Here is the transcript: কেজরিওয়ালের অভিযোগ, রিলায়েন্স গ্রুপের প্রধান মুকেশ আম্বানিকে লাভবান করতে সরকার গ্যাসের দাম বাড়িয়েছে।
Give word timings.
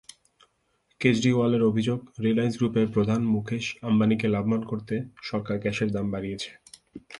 কেজরিওয়ালের 1.01 1.63
অভিযোগ, 1.63 1.99
রিলায়েন্স 2.19 2.55
গ্রুপের 2.57 2.87
প্রধান 2.87 3.21
মুকেশ 3.25 3.65
আম্বানিকে 3.81 4.27
লাভবান 4.27 4.61
করতে 4.61 4.95
সরকার 5.21 5.55
গ্যাসের 5.59 5.89
দাম 5.91 6.05
বাড়িয়েছে। 6.11 6.49